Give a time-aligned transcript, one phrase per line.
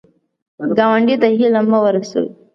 [0.77, 2.29] ګاونډي ته هیله مه ورسوې